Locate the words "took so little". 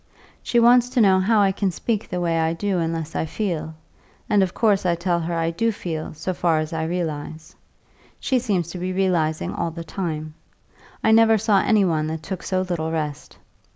12.23-12.91